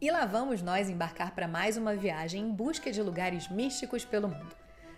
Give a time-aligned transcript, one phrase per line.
[0.00, 4.28] E lá vamos nós embarcar para mais uma viagem em busca de lugares místicos pelo
[4.28, 4.54] mundo.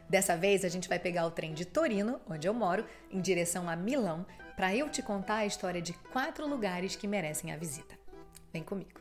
[0.09, 3.69] Dessa vez a gente vai pegar o trem de Torino, onde eu moro, em direção
[3.69, 4.25] a Milão,
[4.57, 7.95] para eu te contar a história de quatro lugares que merecem a visita.
[8.53, 9.01] Vem comigo.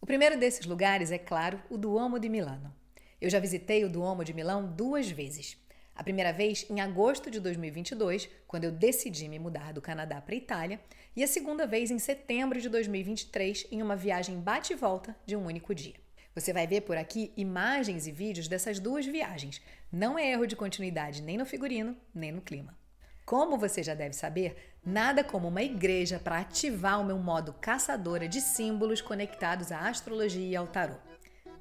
[0.00, 2.74] O primeiro desses lugares é, claro, o Duomo de Milano.
[3.20, 5.56] Eu já visitei o Duomo de Milão duas vezes.
[5.98, 10.32] A primeira vez em agosto de 2022, quando eu decidi me mudar do Canadá para
[10.32, 10.80] a Itália,
[11.16, 15.34] e a segunda vez em setembro de 2023, em uma viagem bate e volta de
[15.34, 15.96] um único dia.
[16.36, 19.60] Você vai ver por aqui imagens e vídeos dessas duas viagens.
[19.90, 22.78] Não é erro de continuidade nem no figurino, nem no clima.
[23.26, 28.28] Como você já deve saber, nada como uma igreja para ativar o meu modo caçadora
[28.28, 30.94] de símbolos conectados à astrologia e ao tarô.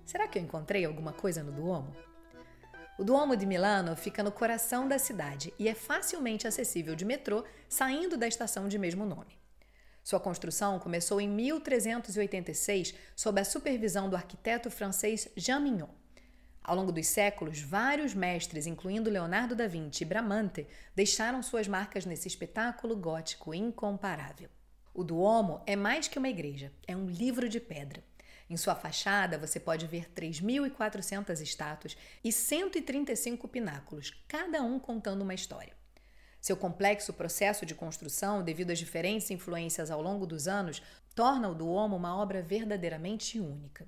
[0.06, 2.07] Será que eu encontrei alguma coisa no Duomo?
[2.98, 7.44] O Duomo de Milano fica no coração da cidade e é facilmente acessível de metrô
[7.70, 9.38] saindo da estação de mesmo nome.
[10.04, 15.90] Sua construção começou em 1386 sob a supervisão do arquiteto francês Jean Mignon.
[16.64, 22.04] Ao longo dos séculos, vários mestres, incluindo Leonardo da Vinci e Bramante, deixaram suas marcas
[22.04, 24.50] nesse espetáculo gótico incomparável.
[24.92, 28.04] O Duomo é mais que uma igreja, é um livro de pedra.
[28.50, 35.34] Em sua fachada, você pode ver 3.400 estátuas e 135 pináculos, cada um contando uma
[35.34, 35.74] história.
[36.40, 40.82] Seu complexo processo de construção, devido às diferentes influências ao longo dos anos,
[41.14, 43.86] torna o Duomo uma obra verdadeiramente única.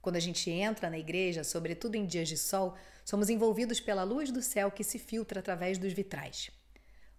[0.00, 2.74] Quando a gente entra na igreja, sobretudo em dias de sol,
[3.04, 6.50] somos envolvidos pela luz do céu que se filtra através dos vitrais.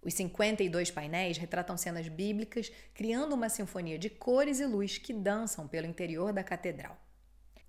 [0.06, 5.66] Os 52 painéis retratam cenas bíblicas, criando uma sinfonia de cores e luz que dançam
[5.66, 6.96] pelo interior da catedral.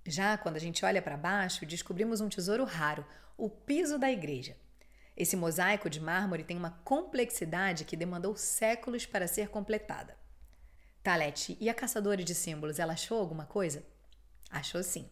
[0.06, 3.04] Já quando a gente olha para baixo, descobrimos um tesouro raro,
[3.36, 4.56] o piso da igreja.
[5.18, 10.16] Esse mosaico de mármore tem uma complexidade que demandou séculos para ser completada.
[11.02, 13.84] Talete, e a caçadora de símbolos, ela achou alguma coisa?
[14.52, 15.10] Achou sim.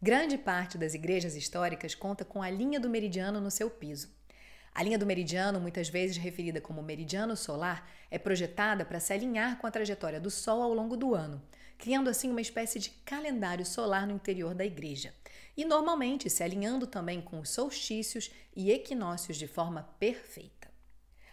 [0.00, 4.21] Grande parte das igrejas históricas conta com a linha do meridiano no seu piso.
[4.74, 9.58] A linha do meridiano, muitas vezes referida como meridiano solar, é projetada para se alinhar
[9.58, 11.42] com a trajetória do Sol ao longo do ano,
[11.76, 15.14] criando assim uma espécie de calendário solar no interior da igreja.
[15.54, 20.70] E normalmente se alinhando também com os solstícios e equinócios de forma perfeita.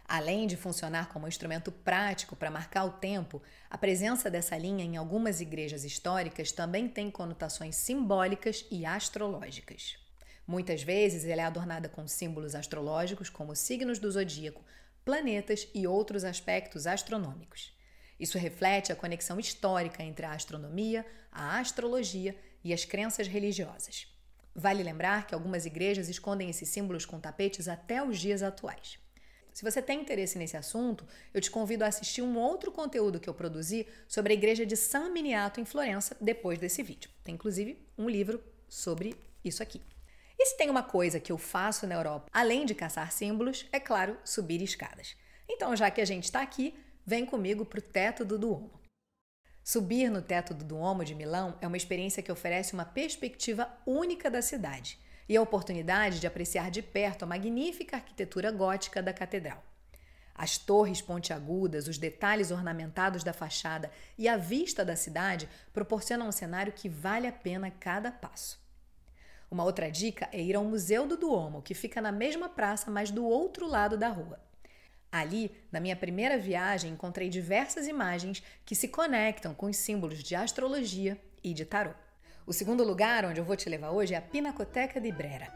[0.05, 4.97] Além de funcionar como instrumento prático para marcar o tempo, a presença dessa linha em
[4.97, 10.08] algumas igrejas históricas também tem conotações simbólicas e astrológicas.
[10.49, 14.65] Muitas vezes ela é adornada com símbolos astrológicos como signos do zodíaco,
[15.05, 17.71] planetas e outros aspectos astronômicos.
[18.19, 24.07] Isso reflete a conexão histórica entre a astronomia, a astrologia e as crenças religiosas.
[24.55, 28.97] Vale lembrar que algumas igrejas escondem esses símbolos com tapetes até os dias atuais.
[29.53, 33.29] Se você tem interesse nesse assunto, eu te convido a assistir um outro conteúdo que
[33.29, 37.11] eu produzi sobre a igreja de San Miniato em Florença depois desse vídeo.
[37.23, 39.79] Tem inclusive um livro sobre isso aqui.
[40.41, 43.79] E se tem uma coisa que eu faço na Europa, além de caçar símbolos, é
[43.79, 45.17] claro, subir escadas.
[45.49, 46.73] Então, já que a gente está aqui,
[47.05, 48.79] vem comigo para o teto do Duomo.
[49.61, 54.31] Subir no teto do Duomo de Milão é uma experiência que oferece uma perspectiva única
[54.31, 54.97] da cidade
[55.27, 59.61] e a oportunidade de apreciar de perto a magnífica arquitetura gótica da catedral.
[60.33, 66.31] As torres pontiagudas, os detalhes ornamentados da fachada e a vista da cidade proporcionam um
[66.31, 68.68] cenário que vale a pena cada passo.
[69.51, 73.09] Uma outra dica é ir ao Museu do Duomo, que fica na mesma praça, mas
[73.09, 74.39] do outro lado da rua.
[75.11, 80.35] Ali, na minha primeira viagem, encontrei diversas imagens que se conectam com os símbolos de
[80.35, 81.93] astrologia e de tarô.
[82.45, 85.51] O segundo lugar onde eu vou te levar hoje é a Pinacoteca di Brera.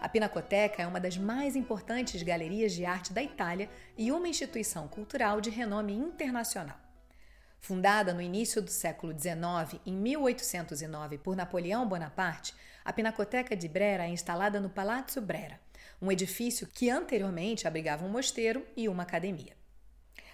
[0.00, 4.86] A Pinacoteca é uma das mais importantes galerias de arte da Itália e uma instituição
[4.86, 6.87] cultural de renome internacional.
[7.60, 12.54] Fundada no início do século XIX, em 1809, por Napoleão Bonaparte,
[12.84, 15.60] a Pinacoteca de Brera é instalada no Palazzo Brera,
[16.00, 19.58] um edifício que anteriormente abrigava um mosteiro e uma academia.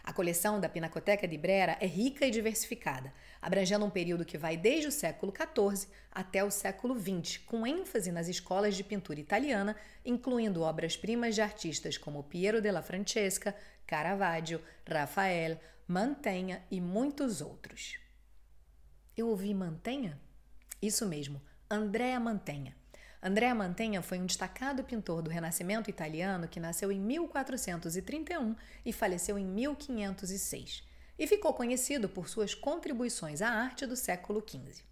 [0.05, 3.11] A coleção da Pinacoteca de Brera é rica e diversificada,
[3.41, 8.13] abrangendo um período que vai desde o século XIV até o século XX, com ênfase
[8.13, 15.61] nas escolas de pintura italiana, incluindo obras-primas de artistas como Piero della Francesca, Caravaggio, Rafael,
[15.87, 17.99] Mantenha e muitos outros.
[19.17, 20.21] Eu ouvi Mantenha?
[20.81, 21.41] Isso mesmo,
[21.71, 22.77] Andrea Mantenha.
[23.23, 28.55] Andrea Mantenha foi um destacado pintor do Renascimento italiano que nasceu em 1431
[28.85, 30.83] e faleceu em 1506,
[31.19, 34.83] e ficou conhecido por suas contribuições à arte do século XV.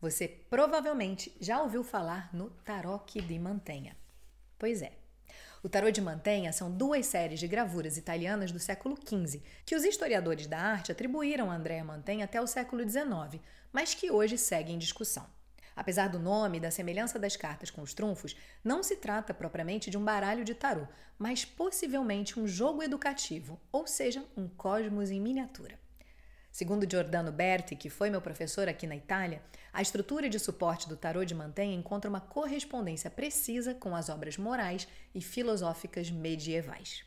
[0.00, 3.96] Você provavelmente já ouviu falar no Tarocchi di Mantenha.
[4.58, 4.92] Pois é,
[5.66, 9.82] O tarô de Mantenha são duas séries de gravuras italianas do século XV, que os
[9.82, 13.42] historiadores da arte atribuíram a Andrea Mantenha até o século XIX,
[13.72, 15.26] mas que hoje seguem em discussão.
[15.74, 19.90] Apesar do nome e da semelhança das cartas com os trunfos, não se trata propriamente
[19.90, 20.86] de um baralho de tarô,
[21.18, 25.76] mas possivelmente um jogo educativo, ou seja, um cosmos em miniatura.
[26.56, 29.42] Segundo Giordano Berti, que foi meu professor aqui na Itália,
[29.74, 34.38] a estrutura de suporte do tarô de Mantenha encontra uma correspondência precisa com as obras
[34.38, 37.04] morais e filosóficas medievais.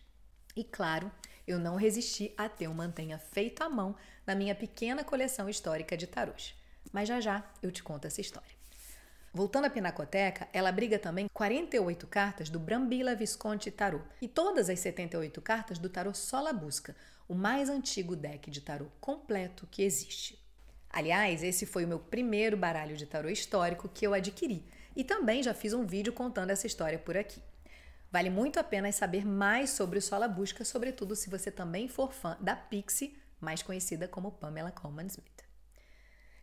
[0.55, 1.11] E claro,
[1.47, 5.97] eu não resisti a ter um Mantenha feito à mão na minha pequena coleção histórica
[5.97, 6.53] de tarôs.
[6.93, 8.59] Mas já já eu te conto essa história.
[9.33, 14.79] Voltando à Pinacoteca, ela abriga também 48 cartas do Brambilla Visconti Tarot e todas as
[14.79, 16.95] 78 cartas do Tarot Sola Busca,
[17.29, 20.43] o mais antigo deck de tarô completo que existe.
[20.89, 24.65] Aliás, esse foi o meu primeiro baralho de tarô histórico que eu adquiri
[24.95, 27.39] e também já fiz um vídeo contando essa história por aqui.
[28.11, 32.11] Vale muito a pena saber mais sobre o Sola Busca, sobretudo se você também for
[32.11, 35.43] fã da Pixie, mais conhecida como Pamela Coleman Smith.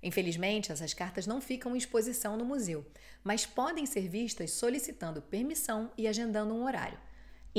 [0.01, 2.87] Infelizmente, essas cartas não ficam em exposição no museu,
[3.25, 6.99] mas podem ser vistas solicitando permissão e agendando um horário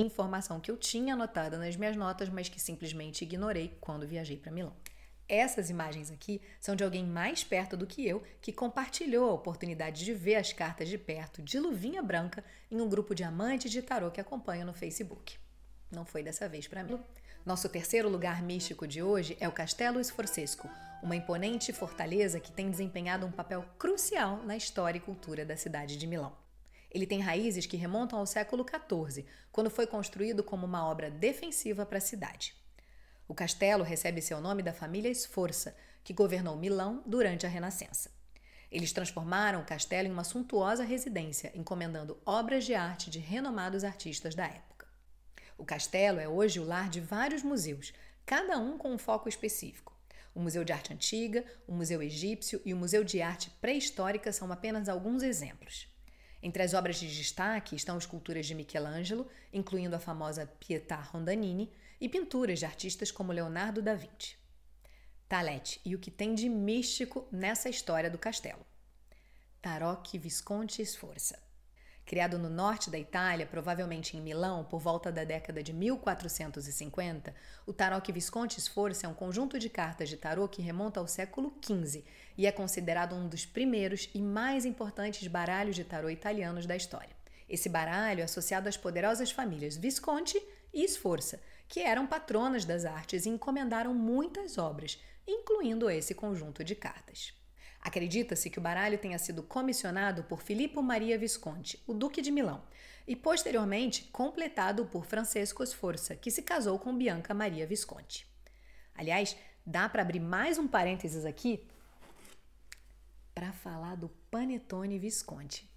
[0.02, 4.52] informação que eu tinha anotada nas minhas notas, mas que simplesmente ignorei quando viajei para
[4.52, 4.74] Milão.
[5.28, 10.06] Essas imagens aqui são de alguém mais perto do que eu que compartilhou a oportunidade
[10.06, 13.82] de ver as cartas de perto de luvinha branca em um grupo de amantes de
[13.82, 15.38] tarô que acompanho no Facebook.
[15.92, 16.98] Não foi dessa vez para mim.
[17.46, 20.70] Nosso terceiro lugar místico de hoje é o Castelo Sforzesco,
[21.04, 25.98] uma imponente fortaleza que tem desempenhado um papel crucial na história e cultura da cidade
[25.98, 26.47] de Milão.
[26.98, 31.86] Ele tem raízes que remontam ao século XIV, quando foi construído como uma obra defensiva
[31.86, 32.56] para a cidade.
[33.28, 38.10] O castelo recebe seu nome da família Sforza, que governou Milão durante a Renascença.
[38.72, 44.34] Eles transformaram o castelo em uma suntuosa residência, encomendando obras de arte de renomados artistas
[44.34, 44.88] da época.
[45.56, 47.94] O castelo é hoje o lar de vários museus,
[48.26, 49.96] cada um com um foco específico.
[50.34, 54.52] O Museu de Arte Antiga, o Museu Egípcio e o Museu de Arte Pré-Histórica são
[54.52, 55.96] apenas alguns exemplos.
[56.42, 62.08] Entre as obras de destaque estão esculturas de Michelangelo, incluindo a famosa Pietà Rondanini, e
[62.08, 64.38] pinturas de artistas como Leonardo da Vinci.
[65.28, 68.66] Talete e o que tem de místico nessa história do castelo.
[69.62, 71.47] Tarocchi Visconti Sforza.
[72.08, 77.74] Criado no norte da Itália, provavelmente em Milão, por volta da década de 1450, o
[77.74, 82.06] Tarocchi Visconti Sforza é um conjunto de cartas de tarô que remonta ao século XV
[82.38, 87.14] e é considerado um dos primeiros e mais importantes baralhos de tarô italianos da história.
[87.50, 90.42] Esse baralho é associado às poderosas famílias Visconti
[90.74, 96.74] e Sforza, que eram patronas das artes e encomendaram muitas obras, incluindo esse conjunto de
[96.74, 97.34] cartas.
[97.82, 102.64] Acredita-se que o baralho tenha sido comissionado por Filippo Maria Visconti, o Duque de Milão,
[103.08, 108.28] e posteriormente completado por Francesco Sforza, que se casou com Bianca Maria Visconti.
[108.94, 111.66] Aliás, dá para abrir mais um parênteses aqui
[113.34, 115.72] para falar do Panetone Visconti.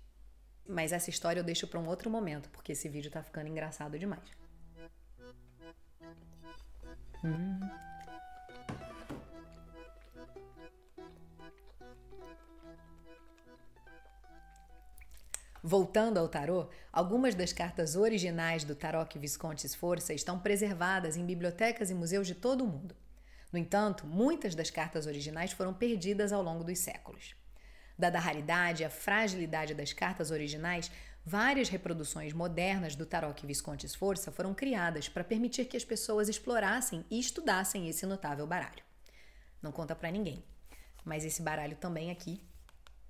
[0.67, 3.99] Mas essa história eu deixo para um outro momento, porque esse vídeo está ficando engraçado
[3.99, 4.31] demais.
[7.23, 7.61] Hum.
[15.63, 21.91] Voltando ao tarô, algumas das cartas originais do Tarot Visconti Sforza estão preservadas em bibliotecas
[21.91, 22.97] e museus de todo o mundo.
[23.53, 27.35] No entanto, muitas das cartas originais foram perdidas ao longo dos séculos.
[27.99, 30.91] Dada a raridade e a fragilidade das cartas originais,
[31.27, 37.05] várias reproduções modernas do Tarot Visconti Sforza foram criadas para permitir que as pessoas explorassem
[37.11, 38.83] e estudassem esse notável baralho.
[39.61, 40.43] Não conta para ninguém,
[41.05, 42.41] mas esse baralho também aqui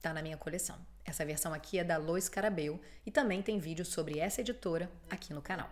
[0.01, 0.77] está na minha coleção.
[1.05, 5.35] Essa versão aqui é da Lois Carabeu e também tem vídeo sobre essa editora aqui
[5.35, 5.69] no canal.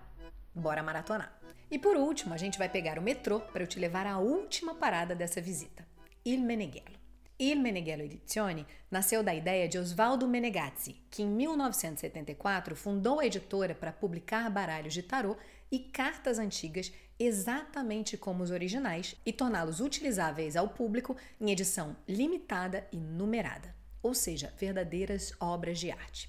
[0.54, 1.40] Bora maratonar!
[1.70, 4.74] E por último, a gente vai pegar o metrô para eu te levar à última
[4.74, 5.86] parada dessa visita,
[6.24, 6.98] Il Meneghello.
[7.38, 13.74] Il Meneghello Edizioni nasceu da ideia de Osvaldo Menegazzi, que em 1974 fundou a editora
[13.74, 15.36] para publicar baralhos de tarô
[15.70, 22.86] e cartas antigas exatamente como os originais e torná-los utilizáveis ao público em edição limitada
[22.92, 23.77] e numerada
[24.08, 26.28] ou seja, verdadeiras obras de arte.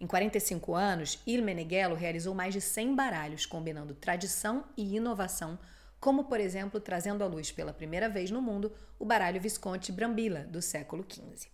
[0.00, 5.58] Em 45 anos, Il Meneghello realizou mais de 100 baralhos combinando tradição e inovação,
[6.00, 10.44] como, por exemplo, trazendo à luz pela primeira vez no mundo o baralho Visconti Brambilla
[10.44, 11.48] do século XV.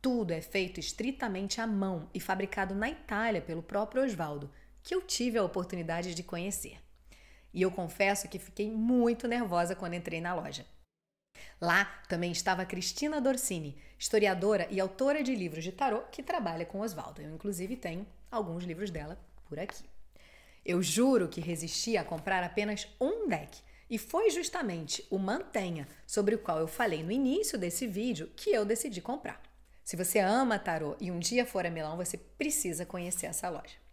[0.00, 4.50] Tudo é feito estritamente à mão e fabricado na Itália pelo próprio Osvaldo,
[4.82, 6.78] que eu tive a oportunidade de conhecer.
[7.52, 10.66] E eu confesso que fiquei muito nervosa quando entrei na loja.
[11.60, 16.80] Lá também estava Cristina Dorsini, historiadora e autora de livros de tarô que trabalha com
[16.80, 17.22] Oswaldo.
[17.22, 19.84] Eu, inclusive, tenho alguns livros dela por aqui.
[20.64, 23.58] Eu juro que resisti a comprar apenas um deck.
[23.88, 28.50] E foi justamente o Mantenha, sobre o qual eu falei no início desse vídeo, que
[28.50, 29.40] eu decidi comprar.
[29.84, 33.85] Se você ama tarô e um dia for a Milão, você precisa conhecer essa loja.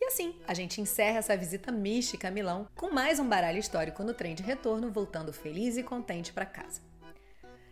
[0.00, 4.04] E assim, a gente encerra essa visita mística a Milão com mais um baralho histórico
[4.04, 6.80] no trem de retorno, voltando feliz e contente para casa.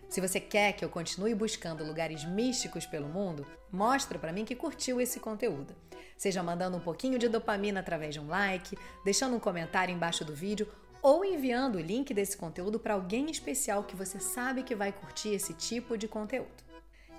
[0.08, 4.54] Se você quer que eu continue buscando lugares místicos pelo mundo, mostra para mim que
[4.54, 5.74] curtiu esse conteúdo.
[6.16, 10.34] Seja mandando um pouquinho de dopamina através de um like, deixando um comentário embaixo do
[10.34, 10.68] vídeo
[11.02, 15.30] ou enviando o link desse conteúdo para alguém especial que você sabe que vai curtir
[15.30, 16.64] esse tipo de conteúdo.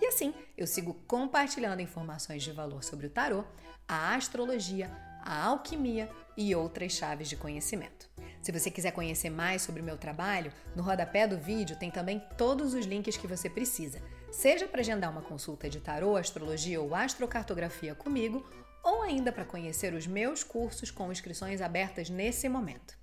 [0.02, 3.44] E assim, eu sigo compartilhando informações de valor sobre o tarô,
[3.88, 8.10] a astrologia, a alquimia e outras chaves de conhecimento.
[8.42, 12.22] Se você quiser conhecer mais sobre o meu trabalho, no rodapé do vídeo tem também
[12.38, 14.00] todos os links que você precisa,
[14.32, 18.48] seja para agendar uma consulta de tarô, astrologia ou astrocartografia comigo,
[18.84, 22.96] ou ainda para conhecer os meus cursos com inscrições abertas nesse momento.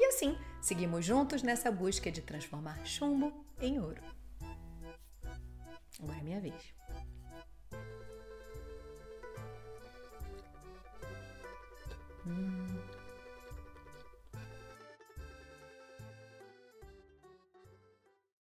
[0.00, 4.11] E assim, seguimos juntos nessa busca de transformar chumbo em ouro.
[6.02, 6.74] Agora é minha vez.
[12.26, 12.61] Hum.